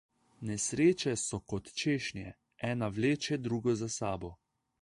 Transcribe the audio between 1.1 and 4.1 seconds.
so kot češnje, ena vleče drugo za